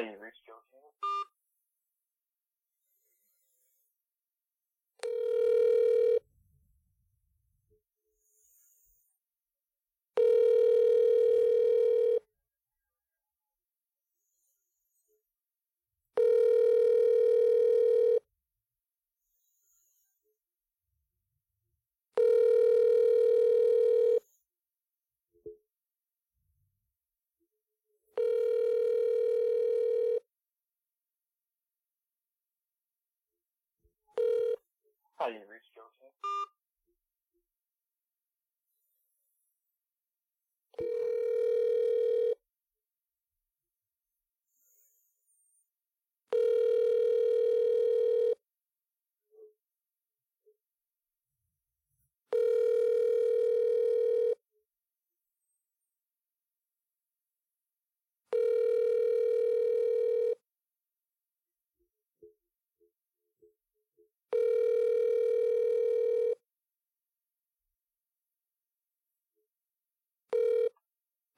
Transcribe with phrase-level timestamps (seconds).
[0.00, 0.56] You reached Joe
[35.20, 35.44] Hi, you
[35.76, 35.86] Joe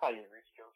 [0.03, 0.67] Hi, you reached Joe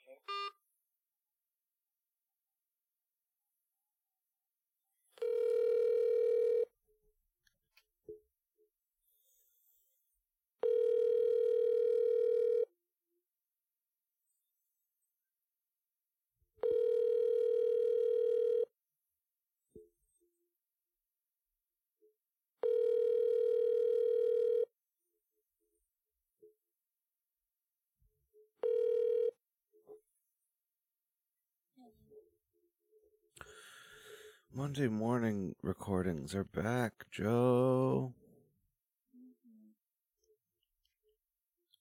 [34.57, 38.15] Monday morning recordings are back, Joe.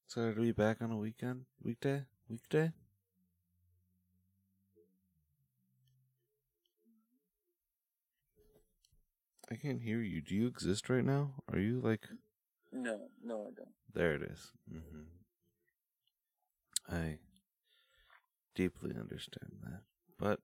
[0.06, 1.46] Excited to be back on a weekend?
[1.64, 2.02] Weekday?
[2.28, 2.74] Weekday?
[9.50, 10.22] I can't hear you.
[10.22, 11.36] Do you exist right now?
[11.54, 12.10] Are you like.
[12.74, 13.70] No, no, I don't.
[13.94, 14.52] There it is.
[14.70, 15.04] Mm-hmm.
[16.94, 17.20] I
[18.54, 19.80] deeply understand that.
[20.20, 20.42] But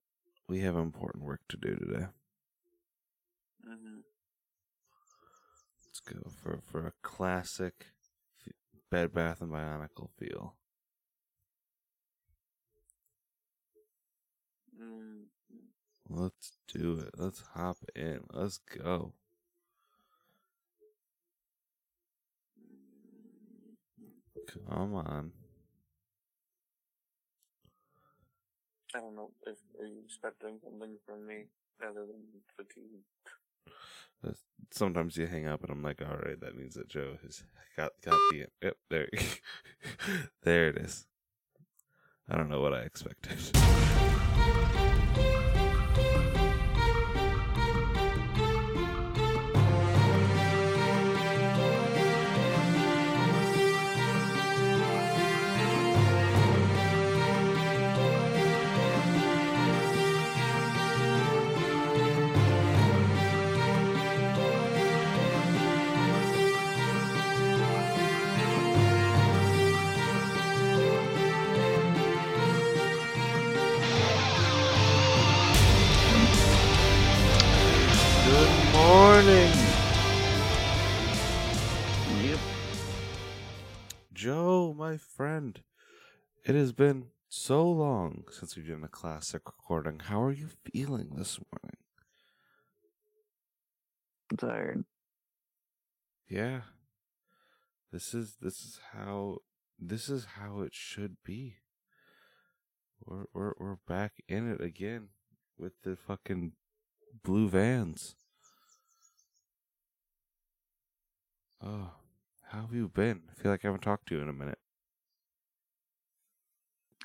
[0.48, 2.06] we have important work to do today.
[3.72, 4.02] Mm-hmm.
[5.86, 7.88] Let's go for for a classic
[8.48, 8.54] f-
[8.90, 10.56] Bed Bath and Bionicle feel.
[14.80, 15.28] Mm,
[16.10, 17.10] Let's do it.
[17.18, 18.26] Let's hop in.
[18.32, 19.14] Let's go.
[24.48, 25.34] Come on.
[28.96, 31.48] I don't know if are you expecting something from me
[31.84, 32.24] other than
[32.56, 33.04] fatigue.
[34.72, 37.44] Sometimes you hang up and I'm like, all right, that means that Joe has
[37.76, 39.10] got got the yep there,
[40.44, 41.06] there it is.
[42.30, 43.38] I don't know what I expected.
[79.24, 79.54] Morning.
[82.24, 82.40] Yep.
[84.14, 85.62] Joe, my friend,
[86.44, 90.00] it has been so long since we've done a classic recording.
[90.00, 91.78] How are you feeling this morning?
[94.32, 94.86] I'm tired.
[96.28, 96.62] Yeah.
[97.92, 99.40] This is this is how
[99.78, 101.58] this is how it should be.
[103.06, 105.10] We're we're we're back in it again
[105.60, 106.54] with the fucking
[107.24, 108.16] blue vans.
[111.64, 111.92] Oh,
[112.44, 113.22] how have you been?
[113.30, 114.58] I feel like I haven't talked to you in a minute.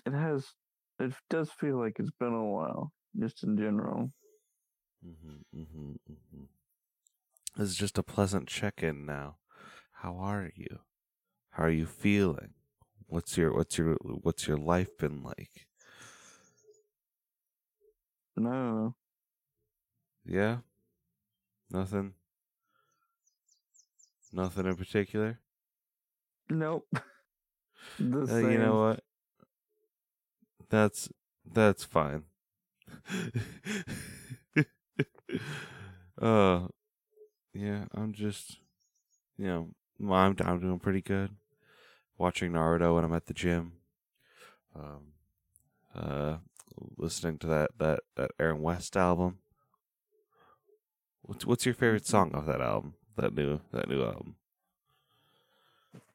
[0.06, 0.47] It has.
[0.99, 4.12] It does feel like it's been a while, just in general.
[5.06, 6.44] Mm-hmm, mm-hmm, mm-hmm.
[7.56, 9.37] This is just a pleasant check-in now.
[9.93, 10.81] How are you?
[11.50, 12.55] How are you feeling?
[13.06, 15.67] What's your what's your what's your life been like?
[18.37, 18.94] And I don't know.
[20.25, 20.58] Yeah?
[21.70, 22.14] Nothing?
[24.36, 25.40] Nothing in particular?
[26.50, 26.86] Nope.
[27.98, 28.52] the Uh, same.
[28.52, 29.02] you know what?
[30.68, 31.08] That's
[31.50, 32.24] that's fine.
[36.20, 36.66] uh
[37.54, 38.58] yeah, I'm just
[39.38, 39.68] you know,
[40.14, 41.30] I'm I'm doing pretty good.
[42.18, 43.72] Watching Naruto when I'm at the gym.
[44.74, 45.12] Um
[45.94, 46.38] uh
[46.98, 49.38] listening to that that that Aaron West album.
[51.22, 52.94] What's what's your favorite song off that album?
[53.16, 54.36] That new that new album.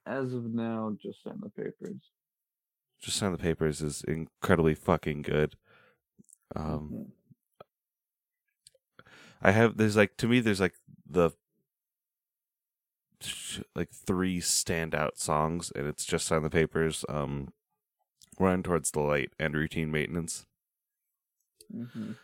[0.06, 1.98] As of now, just sign the papers.
[3.00, 5.56] Just Sign the Papers is incredibly fucking good.
[6.56, 7.12] Um, Mhm.
[9.42, 10.76] I have there's like to me there's like
[11.10, 11.32] the
[13.76, 17.54] like three standout songs, and it's just Sign the Papers, um,
[18.40, 20.46] Run Towards the Light, and Routine Maintenance.
[21.74, 22.18] Mhm.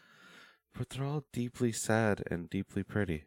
[0.74, 3.26] But they're all deeply sad and deeply pretty.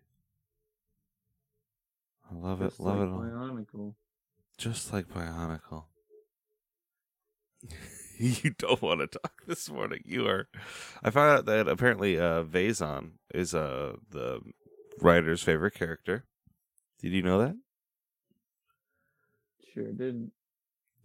[2.31, 3.21] I love Just it, love like it all.
[3.21, 3.95] Bionicle.
[4.59, 5.85] Just like Bionicle.
[8.19, 10.03] you don't want to talk this morning.
[10.05, 10.49] You are.
[11.03, 14.41] I found out that apparently uh, Vezon is uh, the
[15.01, 16.25] writer's favorite character.
[17.01, 17.57] Did you know that?
[19.73, 20.33] Sure didn't.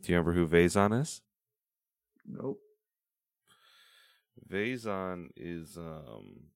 [0.01, 1.22] Do you remember who Vezon is?
[2.27, 2.60] Nope.
[4.50, 6.48] Vezon is um,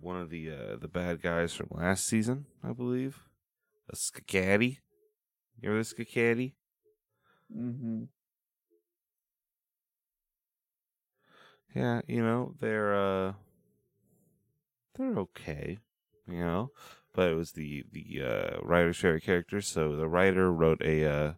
[0.00, 3.18] one of the uh, the bad guys from last season, I believe.
[3.92, 4.80] A Skakdi.
[5.60, 6.54] You remember the Skakdi?
[7.54, 8.04] Mm-hmm.
[11.74, 13.32] Yeah, you know, they're uh
[14.94, 15.78] they're okay,
[16.28, 16.70] you know.
[17.14, 21.32] But it was the the uh writer's favorite character, so the writer wrote a uh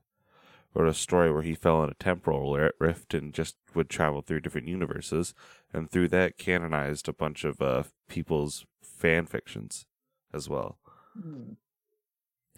[0.74, 4.40] wrote a story where he fell in a temporal rift and just would travel through
[4.40, 5.34] different universes
[5.72, 9.86] and through that canonized a bunch of uh people's fan fictions
[10.32, 10.78] as well.
[11.14, 11.54] Hmm.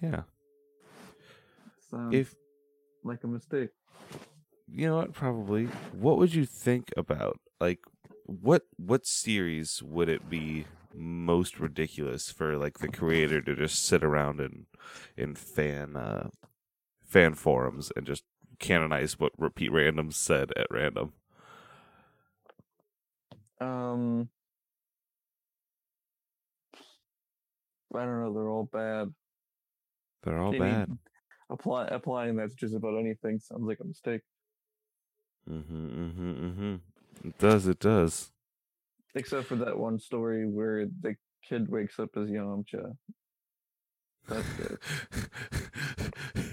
[0.01, 0.23] Yeah.
[1.91, 2.35] Sounds If
[3.05, 3.71] like a mistake.
[4.69, 7.79] you know what probably what would you think about like
[8.25, 14.03] what what series would it be most ridiculous for like the creator to just sit
[14.03, 14.67] around in
[15.17, 16.29] in fan uh
[17.05, 18.25] fan forums and just
[18.59, 21.13] canonize what repeat random said at random
[23.61, 24.29] Um,
[27.95, 28.35] I don't know.
[28.35, 29.13] They're all bad.
[30.23, 30.97] They're all bad
[31.49, 34.23] Apply applying that to just about anything sounds like a mistake.
[35.49, 36.75] mm-hmm mm-hmm mm-hmm
[37.29, 38.33] it does it does
[39.15, 41.17] Except for that one story where the
[41.49, 42.97] kid wakes up as Yamcha.
[44.29, 44.79] That's good.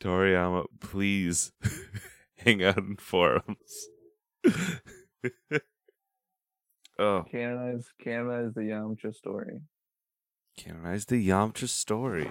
[0.00, 1.52] Toriyama, please
[2.38, 3.88] hang out in forums.
[6.98, 9.60] oh, Canonize canonize the Yamcha story.
[10.58, 12.30] Canonize the Yamcha story.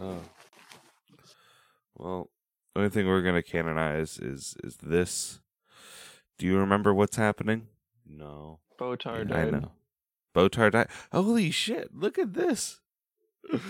[0.00, 0.20] Oh,
[1.94, 2.30] well,
[2.74, 5.40] the only thing we're gonna canonize is is this.
[6.38, 7.68] Do you remember what's happening?
[8.06, 9.72] No, Botar Yeah, I know.
[10.34, 10.88] Botar died.
[11.12, 11.94] Holy shit!
[11.94, 12.80] Look at this.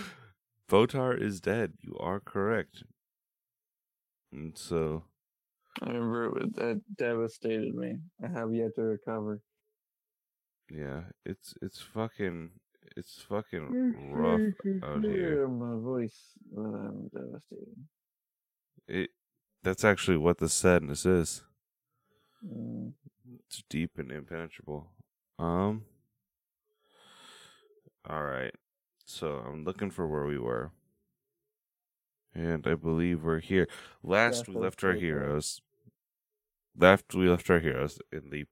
[0.69, 1.73] Botar is dead.
[1.81, 2.83] You are correct.
[4.31, 5.03] And so,
[5.81, 7.95] I remember it was, that devastated me.
[8.23, 9.41] I have yet to recover.
[10.69, 12.51] Yeah, it's it's fucking
[12.95, 14.41] it's fucking rough
[14.83, 15.11] out here.
[15.11, 17.87] Hear My voice, I'm devastated.
[18.87, 19.09] It
[19.63, 21.43] that's actually what the sadness is.
[22.45, 22.93] Mm.
[23.47, 24.91] It's deep and impenetrable.
[25.39, 25.85] Um.
[28.09, 28.53] All right.
[29.05, 30.71] So I'm looking for where we were,
[32.33, 33.67] and I believe we're here.
[34.03, 35.61] Last we left our heroes.
[36.77, 38.45] Left we left our heroes in the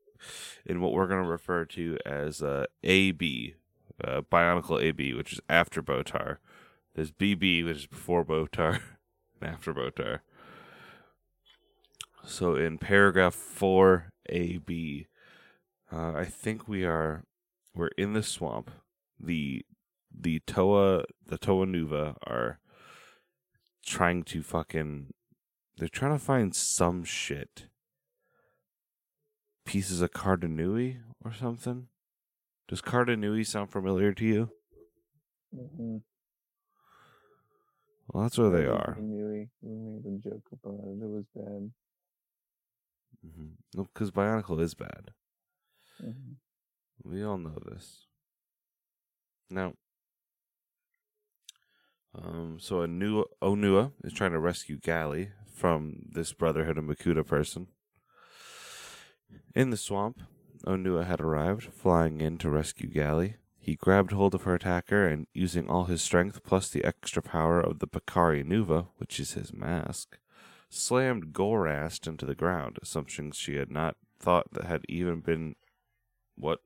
[0.66, 3.56] in what we're going to refer to as uh, AB,
[4.04, 6.38] uh, Bionicle AB, which is after Botar.
[6.96, 8.80] There's BB, which is before Botar
[9.42, 10.20] and after Botar.
[12.24, 15.08] So in paragraph four AB,
[15.92, 17.24] uh, I think we are
[17.76, 18.72] we're in the swamp.
[19.20, 19.66] The
[20.12, 22.60] the Toa the Toa Nuva are
[23.86, 25.14] trying to fucking
[25.78, 27.68] they're trying to find some shit.
[29.66, 31.88] Pieces of Karda Nui or something.
[32.68, 34.50] Does Karda Nui sound familiar to you?
[35.54, 36.04] Mhm.
[38.08, 38.96] Well, that's where they are.
[38.96, 41.02] he- We made a joke about it.
[41.02, 41.72] It was bad.
[43.76, 45.14] Because Bionicle is bad.
[46.00, 46.36] Mhm.
[47.04, 48.06] We all know this.
[49.50, 49.74] Now,
[52.14, 57.26] um, so a new Onua is trying to rescue Gali from this Brotherhood of Makuta
[57.26, 57.68] person.
[59.54, 60.22] In the swamp,
[60.66, 63.36] Onua had arrived, flying in to rescue Gali.
[63.58, 67.60] He grabbed hold of her attacker and, using all his strength plus the extra power
[67.60, 70.18] of the Pakari Nuva, which is his mask,
[70.70, 75.56] slammed Gorast into the ground, assumptions she had not thought that had even been
[76.36, 76.60] what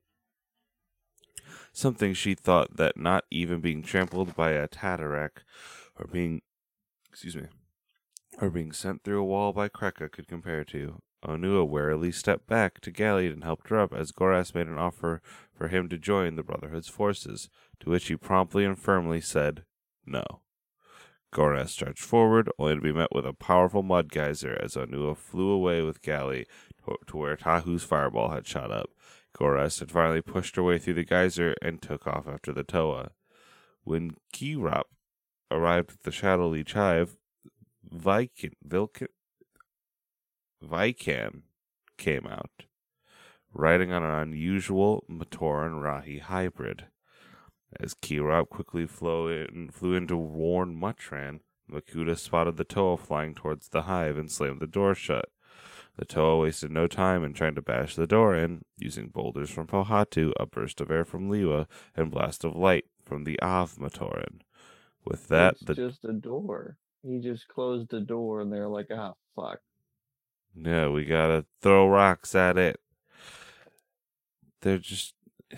[1.72, 5.42] something she thought that not even being trampled by a Tahtorak
[5.96, 6.42] or being
[7.08, 7.46] excuse me
[8.40, 11.02] or being sent through a wall by Krekka could compare to.
[11.24, 15.20] Onua warily stepped back to Galliard and helped her up as Gorast made an offer
[15.52, 17.48] for him to join the Brotherhood's forces,
[17.80, 19.64] to which he promptly and firmly said
[20.06, 20.40] no.
[21.32, 25.50] Gorast charged forward, only to be met with a powerful mud geyser as Onua flew
[25.50, 26.46] away with Gali
[26.84, 28.90] to, to where Tahu's fireball had shot up.
[29.36, 33.10] Gorast had finally pushed her way through the geyser and took off after the Toa.
[33.84, 34.88] When Kirop
[35.50, 37.16] arrived at the Shadow Leech Hive,
[37.88, 39.08] Viken, Vilken,
[40.62, 41.42] Vican
[41.96, 42.64] came out,
[43.52, 46.86] riding on an unusual Matoran Rahi hybrid.
[47.78, 51.40] As Kirop quickly flew, in, flew into Warn Mutran,
[51.70, 55.26] Makuta spotted the Toa flying towards the hive and slammed the door shut.
[55.96, 59.66] The Toa wasted no time in trying to bash the door in, using boulders from
[59.66, 64.40] Pohatu, a burst of air from Lewa, and blast of light from the Av-Matoran.
[65.04, 66.76] With that, it's the just a door.
[67.02, 69.60] He just closed the door, and they're like, "Ah, fuck."
[70.54, 72.80] No, we gotta throw rocks at it.
[74.62, 75.14] They're just.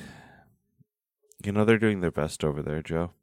[1.44, 3.14] You know, they're doing their best over there, Joe.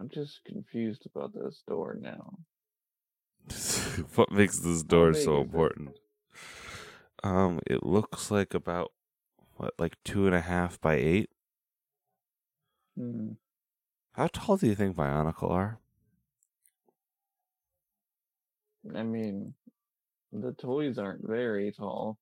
[0.00, 2.38] I'm just confused about this door now.
[4.16, 5.30] what makes this door so is it?
[5.30, 5.90] important?
[7.22, 8.90] Um, it looks like about,
[9.56, 11.30] what, like two and a half by eight?
[12.98, 13.34] Hmm.
[14.14, 15.78] How tall do you think Bionicle are?
[18.94, 19.54] I mean,
[20.32, 22.18] the toys aren't very tall.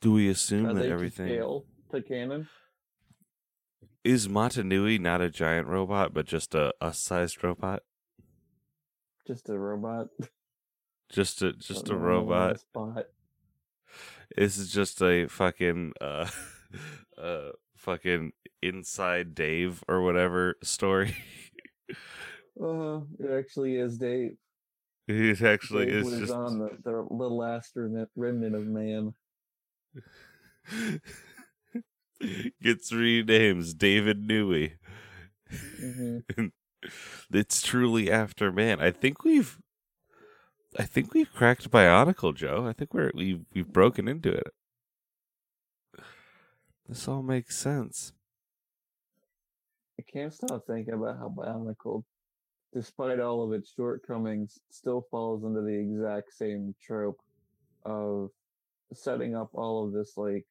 [0.00, 1.28] Do we assume they that to everything.
[1.28, 2.48] scale to canon?
[4.04, 7.82] Is Mata Nui not a giant robot, but just a us sized robot?
[9.26, 10.08] Just a robot.
[11.08, 12.60] Just a just a Putting them all in one robot.
[12.60, 13.04] Spot.
[14.36, 16.28] This is just a fucking uh
[17.18, 21.16] uh fucking inside Dave or whatever story.
[22.62, 24.36] Uh, it actually is Dave.
[25.12, 29.14] It actually is just on the, the little last remnant, of man.
[32.62, 34.72] gets renames David Newey.
[35.80, 36.46] hmm
[37.32, 38.80] It's truly after man.
[38.80, 39.58] I think we've
[40.78, 42.66] I think we've cracked Bionicle, Joe.
[42.66, 44.52] I think we're we've we've broken into it.
[46.88, 48.12] This all makes sense.
[49.98, 52.04] I can't stop thinking about how Bionicle,
[52.72, 57.20] despite all of its shortcomings, still falls into the exact same trope
[57.84, 58.30] of
[58.94, 60.46] setting up all of this like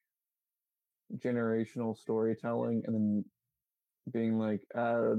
[1.18, 3.26] generational storytelling and then
[4.12, 5.14] being like, ah,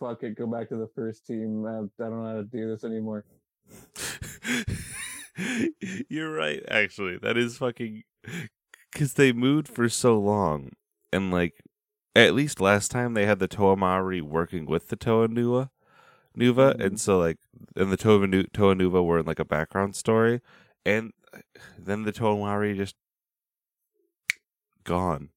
[0.00, 1.64] fuck it, go back to the first team.
[1.66, 3.24] I, I don't know how to do this anymore.
[6.08, 7.18] You're right, actually.
[7.18, 8.04] That is fucking
[8.92, 10.72] because they moved for so long,
[11.12, 11.54] and like
[12.14, 15.70] at least last time they had the Toa Mahri working with the Toa Nua,
[16.36, 17.38] Nuva, and so like
[17.76, 20.40] and the Toa Nu- Toa Nuva were in like a background story,
[20.84, 21.12] and
[21.78, 22.96] then the Toa Mahri just
[24.84, 25.30] gone,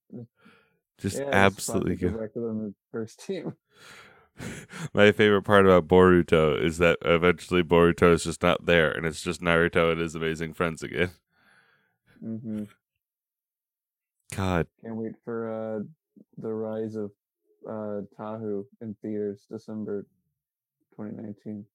[0.98, 2.20] just Yeah, absolutely gone.
[2.20, 3.54] back to the first team.
[4.94, 9.22] My favorite part about Boruto is that eventually Boruto is just not there, and it's
[9.22, 11.12] just Naruto and his amazing friends again.
[12.22, 12.64] hmm
[14.36, 15.84] God, Can't wait for uh,
[16.38, 17.12] the rise of
[17.68, 20.06] uh, Tahu in theaters December
[20.96, 21.66] 2019.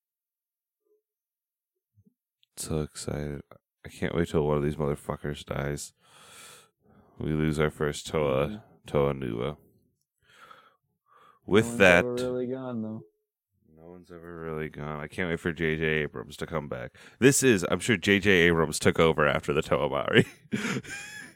[2.56, 3.40] so excited!
[3.84, 5.92] I can't wait till one of these motherfuckers dies.
[7.18, 8.62] We lose our first Toa Mhm.
[8.86, 9.40] Toa Nuva.
[9.40, 9.56] No
[11.46, 13.02] With one's that, ever really gone though.
[13.76, 15.00] no one's ever really gone.
[15.00, 15.82] I can't wait for J.J.
[15.84, 16.92] Abrams to come back.
[17.18, 18.30] This is, I'm sure J.J.
[18.30, 20.26] Abrams took over after the Toa Mahri.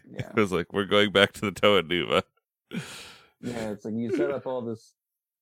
[0.07, 2.23] Yeah, it was like, we're going back to the Toa Nuva.
[3.41, 3.71] yeah.
[3.71, 4.93] It's like you set up all this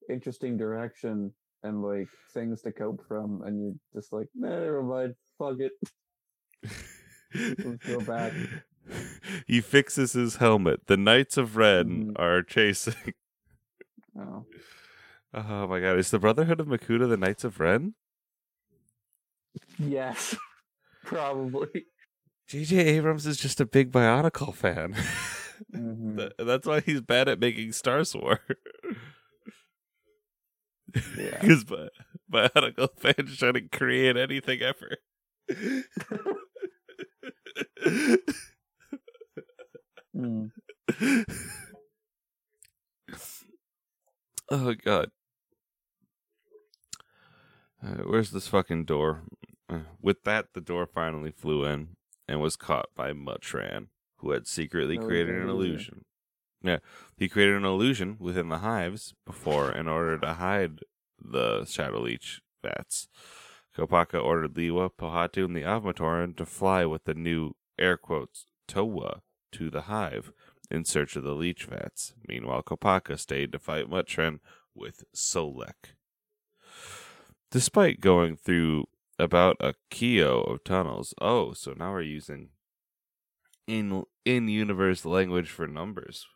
[0.09, 1.33] interesting direction
[1.63, 5.15] and like things to cope from, and you're just like, nah, never mind.
[5.39, 5.73] Fuck it.
[7.35, 8.33] Let's go back.
[9.47, 10.89] He fixes his helmet.
[10.89, 12.19] The Knights of Ren Mhm.
[12.21, 12.95] are chasing.
[14.19, 14.45] Oh,
[15.33, 17.95] Oh my god, is the Brotherhood of Makuta the Knights of Ren?
[19.79, 20.37] yes,
[21.05, 21.87] probably.
[22.49, 22.77] J.J.
[22.79, 24.95] Abrams is just a big Bionicle fan.
[25.73, 26.33] Mhm.
[26.39, 28.39] That's why he's bad at making Star Wars.
[31.17, 31.39] Yeah.
[31.41, 31.89] Because Bi-
[32.31, 34.97] Bionicle fans try to create anything ever.
[40.17, 40.51] Mm.
[44.51, 45.11] oh god.
[47.83, 49.23] Uh, where's this fucking door?
[49.69, 51.97] Uh, with that, the door finally flew in
[52.29, 56.05] and was caught by Mutran, who had secretly created an illusion.
[56.63, 56.79] Yeah,
[57.17, 60.81] he created an illusion within the hives before in order to hide
[61.21, 63.09] the Shadow Leech bats.
[63.77, 69.23] Kopaka ordered Lewa, Pohatu, and the Av-Matoran to fly with the new air quotes Towa
[69.53, 70.33] to the hive
[70.71, 72.15] in search of the leech vats.
[72.27, 74.41] Meanwhile, Kopaka stayed to fight Mutran
[74.75, 75.97] with Solek.
[77.51, 78.87] Despite going through
[79.19, 82.51] about a kio of tunnels, oh, so now we're using
[83.67, 86.27] in in universe language for numbers.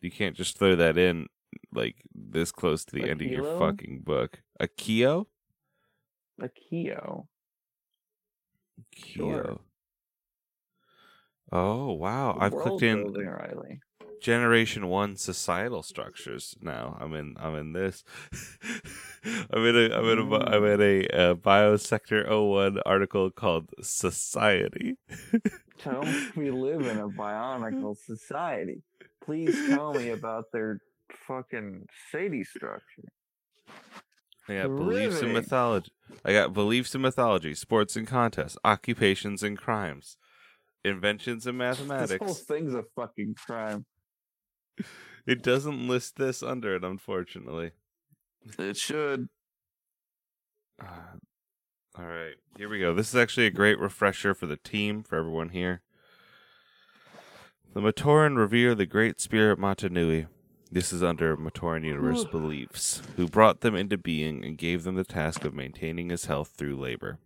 [0.00, 1.26] You can't just throw that in
[1.72, 4.42] like this close to the A end of your fucking book.
[4.60, 5.28] A kio?
[6.40, 7.28] A Keo.
[8.92, 9.32] Kio.
[9.32, 9.60] Sure.
[11.50, 12.34] Oh wow!
[12.34, 13.80] The I've clicked in building, Riley.
[14.20, 16.96] generation one societal structures now.
[17.00, 17.34] I'm in.
[17.40, 18.04] I'm in this.
[19.50, 19.96] I'm in a.
[19.96, 20.36] I'm in a.
[20.36, 24.96] I'm in a uh, biosector 01 article called "Society."
[25.78, 28.82] Tell me we live in a bionicle society.
[29.28, 30.78] Please tell me about their
[31.26, 33.04] fucking city structure.
[34.48, 35.32] I got beliefs and Riveting.
[35.34, 35.92] mythology.
[36.24, 40.16] I got beliefs and mythology, sports and contests, occupations and crimes,
[40.82, 42.12] inventions and mathematics.
[42.20, 43.84] This whole thing's a fucking crime.
[45.26, 47.72] It doesn't list this under it, unfortunately.
[48.58, 49.28] It should.
[50.82, 51.18] Uh,
[51.98, 52.94] all right, here we go.
[52.94, 55.82] This is actually a great refresher for the team, for everyone here.
[57.78, 60.26] The Matoran revere the great spirit Mata Nui.
[60.68, 62.28] This is under Matoran Universe Ooh.
[62.28, 66.54] beliefs, who brought them into being and gave them the task of maintaining his health
[66.56, 67.20] through labor.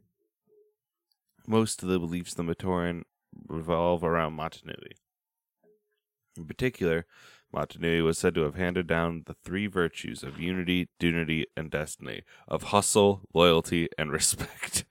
[1.47, 3.05] Most of the beliefs of the Matoran
[3.49, 4.93] revolve around Mata Nui.
[6.37, 7.07] In particular,
[7.51, 11.71] Mata Nui was said to have handed down the three virtues of unity, dunity, and
[11.71, 14.85] destiny, of hustle, loyalty, and respect.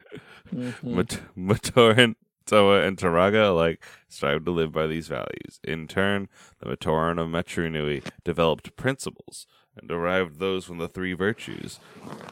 [0.51, 0.83] Mhm.
[0.83, 5.59] Mat- Matoran, Toa, and Turaga alike strive to live by these values.
[5.63, 6.27] In turn,
[6.59, 11.79] the Matoran of Metru Nui developed principles and derived those from the three virtues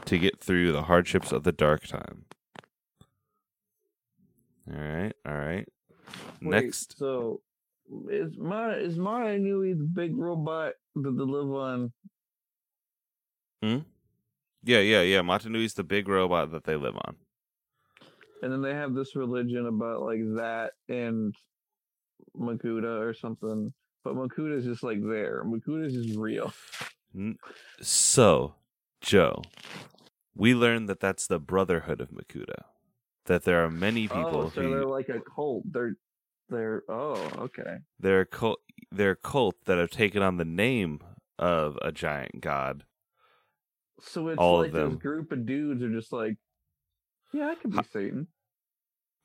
[0.06, 2.26] to get through the hardships of the dark time.
[4.72, 5.67] All right, all right.
[6.41, 7.41] Wait, Next, So
[8.10, 11.91] is my is my Nui the big robot that they live on?
[13.63, 13.80] Hmm.
[14.63, 15.22] Yeah, yeah, yeah.
[15.22, 17.15] Mata Nui's the big robot that they live on.
[18.41, 21.36] And then they have this religion about like that and
[22.36, 23.73] Makuta or something.
[24.04, 25.43] But Makuta is just like there.
[25.45, 26.54] Makuta's just real.
[27.82, 28.56] So,
[29.02, 29.41] Joe,
[30.36, 32.63] we learned that that's the Brotherhood of Makuta.
[33.25, 35.63] That there are many oh, people oh, so who they're like a cult.
[35.71, 35.95] They're
[36.49, 37.78] they're oh, okay.
[37.99, 38.60] they're a cult
[38.91, 40.99] they're a cult that have taken on the name
[41.38, 42.86] of a giant god.
[44.02, 46.38] So it's All like this group of dudes are just like
[47.34, 48.28] Yeah, I could be Satan.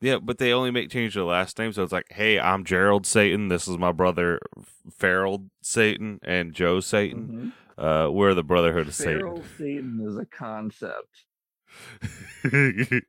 [0.00, 3.06] Yeah, but they only make change the last name, so it's like, hey, I'm Gerald
[3.06, 3.48] Satan.
[3.48, 4.38] This is my brother
[4.90, 7.52] Farrell Satan and Joe Satan.
[7.78, 8.06] Mhm.
[8.06, 11.24] Uh, we're the Brotherhood of Feral Satan is a concept.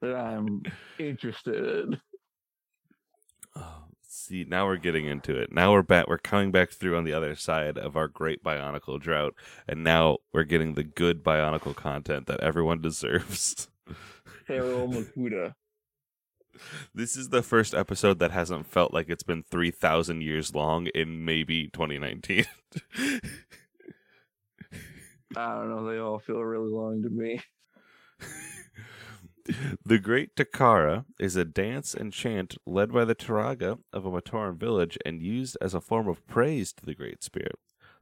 [0.00, 0.62] That I'm
[0.98, 1.54] interested
[1.84, 2.00] in.
[3.54, 5.52] Oh, see, now we're getting into it.
[5.52, 6.08] Now we're back.
[6.08, 9.34] We're coming back through on the other side of our great Bionicle drought,
[9.66, 13.68] and now we're getting the good Bionicle content that everyone deserves.
[14.46, 15.54] Feral Makuta.
[16.94, 20.86] this is the first episode that hasn't felt like it's been three thousand years long
[20.88, 22.44] in maybe 2019.
[25.36, 27.40] I don't know, they all feel really long to me.
[29.84, 34.58] The Great Takara is a dance and chant led by the Turaga of a Matoran
[34.58, 37.58] village and used as a form of praise to the Great Spirit.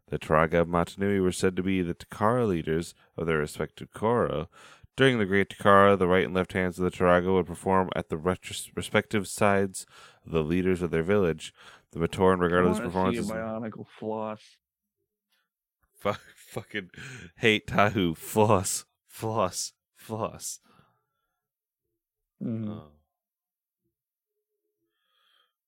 [0.08, 3.92] The Turaga of Mata Nui were said to be the Takara leaders of their respective
[3.92, 4.48] Koro.
[4.96, 8.08] During the Great Takara, the right and left hands of the Turaga would perform at
[8.08, 9.86] the retros- respective sides
[10.24, 11.52] of the leaders of their village.
[11.92, 14.40] The Matoran regarded this performance as bionicle floss.
[15.94, 16.90] Fu- fucking
[17.36, 20.60] hate Tahu, floss, floss, floss.
[22.42, 22.68] Mhm.
[22.68, 22.92] Oh.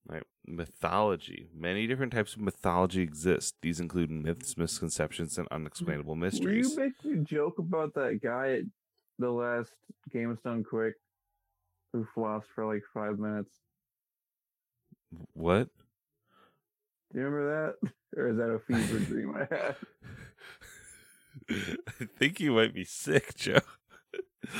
[0.06, 0.22] Right.
[0.46, 1.50] Mythology.
[1.54, 3.56] Many different types of mythology exist.
[3.60, 6.70] These include myths, misconceptions, and unexplainable Will mysteries.
[6.70, 8.64] you make me joke about that guy at
[9.18, 9.70] the last
[10.10, 10.94] Games Done Quick
[11.92, 13.50] who flossed for like five minutes?
[15.34, 15.68] What?
[17.12, 17.90] Do you remember that?
[18.16, 19.76] Or is that a fever dream I had?
[22.00, 23.58] I think you might be sick, Joe.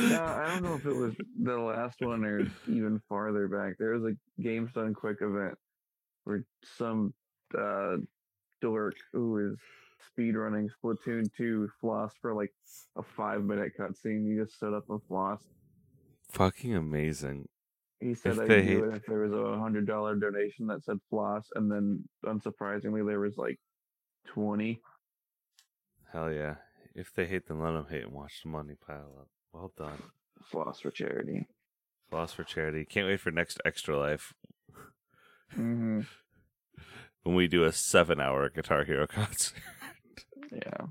[0.00, 3.74] No, I don't know if it was the last one or even farther back.
[3.78, 5.54] There was a Games Done Quick event
[6.24, 6.44] where
[6.76, 7.14] some
[7.58, 7.96] uh,
[8.60, 9.58] dork who is
[10.16, 12.52] speedrunning Splatoon 2 flossed for like
[12.96, 14.30] a five minute cutscene.
[14.30, 15.46] He just stood up and flossed.
[16.30, 17.48] Fucking amazing.
[18.00, 20.84] He said If I'd they do it if there was a hundred dollar donation that
[20.84, 23.58] said floss, and then unsurprisingly there was like
[24.26, 24.80] twenty.
[26.12, 26.56] Hell yeah.
[26.94, 29.28] If they hate, then let them hate and watch the money pile up.
[29.52, 30.02] Well done.
[30.44, 31.46] Floss for charity.
[32.10, 32.84] Floss for charity.
[32.84, 34.34] Can't wait for next Extra Life
[35.54, 36.00] hmm
[37.22, 39.58] when we do a seven hour Guitar Hero concert.
[40.52, 40.86] Yeah.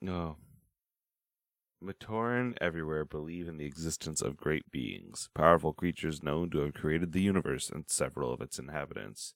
[0.00, 0.36] No.
[1.82, 7.12] Matoran everywhere believe in the existence of great beings, powerful creatures known to have created
[7.12, 9.34] the universe and several of its inhabitants.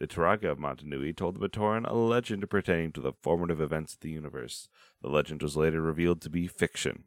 [0.00, 3.92] The Turaga of Mata Nui told the Matoran a legend pertaining to the formative events
[3.92, 4.70] of the universe.
[5.02, 7.04] The legend was later revealed to be fiction.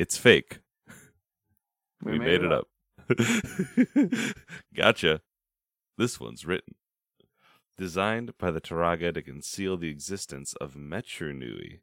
[0.00, 0.58] It's fake.
[2.02, 2.66] We, made, it up.
[4.76, 5.20] gotcha.
[5.96, 6.74] This one's written.
[7.78, 11.82] Designed by the Turaga to conceal the existence of Metru Nui,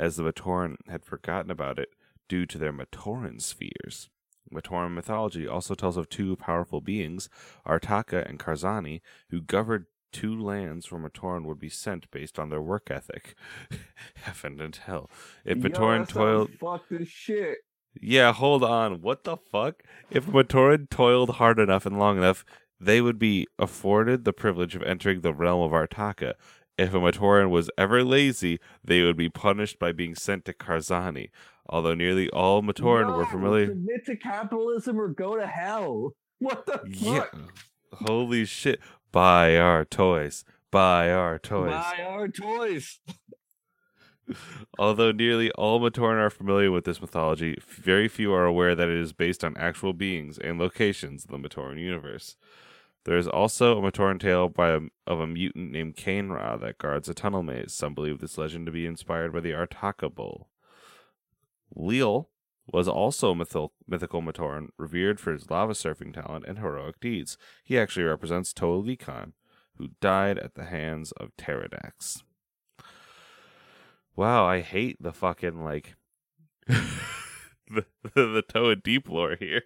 [0.00, 1.90] as the Matoran had forgotten about it
[2.28, 4.08] due to their Matoran spheres.
[4.52, 7.28] Matoran mythology also tells of two powerful beings,
[7.66, 12.62] Artakha and Karzahni, who governed two lands where Matoran would be sent based on their
[12.62, 13.34] work ethic.
[14.14, 15.10] Heaven and hell.
[15.44, 17.58] If Matoran toiled Fuck this shit.
[18.00, 19.02] yeah, hold on.
[19.02, 19.82] What the fuck?
[20.10, 22.44] If Matoran toiled hard enough and long enough,
[22.80, 26.34] they would be afforded the privilege of entering the realm of Artakha.
[26.78, 31.30] If a Matoran was ever lazy, they would be punished by being sent to Karzahni.
[31.68, 33.68] Although nearly all Matoran were familiar.
[33.68, 36.12] Submit to capitalism or go to hell.
[36.38, 37.20] What the Yeah.
[37.20, 37.34] fuck?
[37.94, 38.78] Holy shit.
[39.10, 40.44] Buy our toys.
[40.70, 41.70] Buy our toys.
[41.70, 43.00] Buy our toys.
[44.78, 48.98] Although nearly all Matoran are familiar with this mythology, very few are aware that it
[48.98, 52.36] is based on actual beings and locations in the Matoran universe.
[53.06, 57.08] There is also a Matoran tale by a, of a mutant named Cainra that guards
[57.08, 57.72] a tunnel maze.
[57.72, 60.48] Some believe this legend to be inspired by the Artakha bull.
[61.72, 62.30] Leal
[62.66, 67.38] was also a mythil- mythical Matoran, revered for his lava surfing talent and heroic deeds.
[67.62, 69.34] He actually represents Toa Lhikan,
[69.76, 72.24] who died at the hands of Teridax.
[74.16, 75.94] Wow, I hate the fucking like
[76.66, 79.62] the the, the Toa Deep lore here.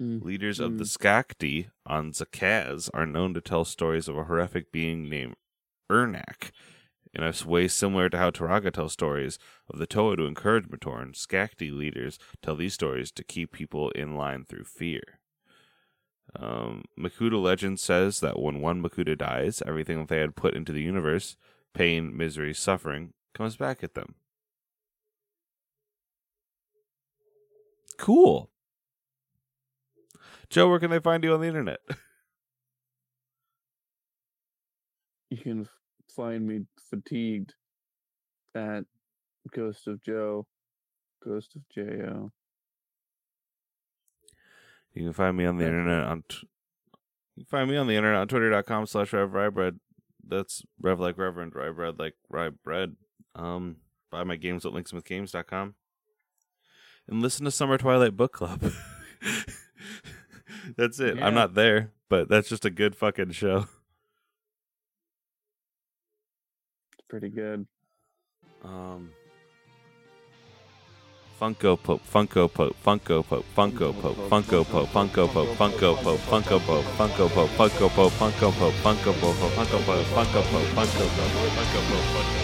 [0.00, 4.72] Mm, Leaders of the Skakdi on Zakaz are known to tell stories of a horrific
[4.72, 5.34] being named
[5.90, 6.52] Irnakk.
[7.12, 11.12] In a way similar to how Turaga tells stories of the Toa to encourage Matoran,
[11.12, 15.18] Skakdi leaders tell these stories to keep people in line through fear.
[16.38, 20.72] Um, Makuta legend says that when one Makuta dies, everything that they had put into
[20.72, 21.36] the universe
[21.74, 24.14] pain, misery, suffering comes back at them.
[27.98, 28.49] Cool.
[30.50, 31.78] Joe, where can they find you on the internet?
[35.30, 35.68] You can
[36.14, 37.54] find me fatigued
[38.54, 38.82] at
[39.54, 40.46] Ghost of Joe,
[41.24, 42.32] Ghost of Jo.
[44.92, 46.24] You can find me on the internet on.
[46.28, 46.48] T-
[47.36, 49.78] you can find me on the internet on twitter.com slash rev rye bread.
[50.26, 52.96] That's rev like reverend, rye bread like rye bread.
[53.36, 53.76] Um,
[54.10, 55.76] buy my games at linksmithgames.com.
[57.08, 58.72] And listen to Summer Twilight Book Club.
[60.76, 61.16] that's it.
[61.16, 61.26] Yeah.
[61.26, 63.66] I'm not there, but that's just a good fucking show.
[66.92, 67.66] It's pretty good.
[68.62, 69.10] Um,
[71.40, 76.58] Funko Pope, Funko Pope, Funko Pope, Funko Pope, Funko Pope, Funko Pope, Funko Pope, Funko
[76.58, 80.66] Pope, Funko Pope, Funko Pope, Funko Pope, Funko Pope, Funko Pope, Funko Pope, Funko Pope,
[80.74, 82.39] Funko Pope, Funko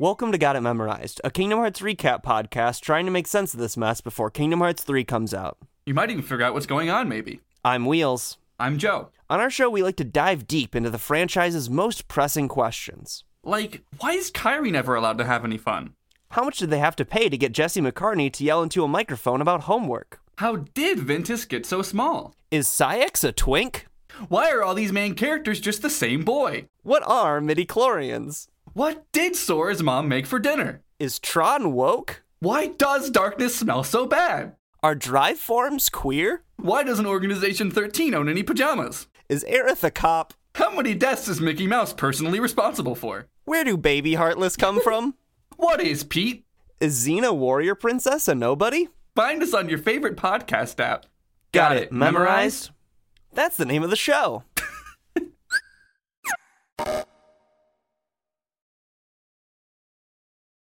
[0.00, 3.60] Welcome to Got It Memorized, a Kingdom Hearts recap podcast trying to make sense of
[3.60, 5.58] this mess before Kingdom Hearts 3 comes out.
[5.84, 7.42] You might even figure out what's going on, maybe.
[7.66, 8.38] I'm Wheels.
[8.58, 9.10] I'm Joe.
[9.28, 13.24] On our show, we like to dive deep into the franchise's most pressing questions.
[13.44, 15.92] Like, why is Kairi never allowed to have any fun?
[16.30, 18.88] How much did they have to pay to get Jesse McCartney to yell into a
[18.88, 20.18] microphone about homework?
[20.38, 22.34] How did Ventus get so small?
[22.50, 23.84] Is Saïx a twink?
[24.30, 26.68] Why are all these main characters just the same boy?
[26.84, 28.46] What are midi-chlorians?
[28.72, 30.82] What did Sora's mom make for dinner?
[30.98, 32.22] Is Tron woke?
[32.38, 34.54] Why does darkness smell so bad?
[34.82, 36.42] Are drive forms queer?
[36.56, 39.08] Why doesn't Organization 13 own any pajamas?
[39.28, 40.34] Is Aerith a cop?
[40.54, 43.26] How many deaths is Mickey Mouse personally responsible for?
[43.44, 45.14] Where do baby Heartless come from?
[45.56, 46.44] What is Pete?
[46.80, 48.88] Is Xena Warrior Princess a nobody?
[49.16, 51.06] Find us on your favorite podcast app.
[51.52, 52.70] Got it memorized?
[53.32, 54.44] That's the name of the show.